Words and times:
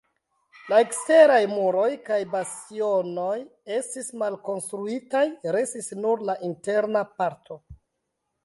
La 0.69 0.77
eksteraj 0.83 1.41
muroj 1.51 1.89
kaj 2.07 2.17
bastionoj 2.31 3.35
estis 3.77 4.09
malkonstruitaj, 4.23 5.25
restis 5.57 5.95
nur 6.03 6.27
la 6.31 6.41
interna 6.53 7.09
parto. 7.21 7.61